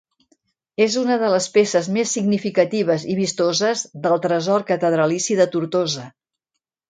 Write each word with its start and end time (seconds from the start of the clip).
És 0.83 0.93
una 1.01 1.15
de 1.23 1.27
les 1.33 1.47
peces 1.57 1.89
més 1.97 2.13
significatives 2.17 3.05
i 3.15 3.19
vistoses 3.19 3.85
del 4.07 4.19
tresor 4.23 4.67
catedralici 4.73 5.37
de 5.41 5.47
Tortosa. 5.57 6.07